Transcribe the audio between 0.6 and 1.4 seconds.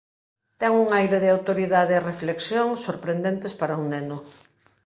un aire de